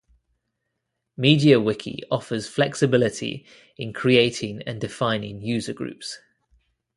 [1.19, 3.45] MediaWiki offers flexibility
[3.77, 6.17] in creating and defining user groups.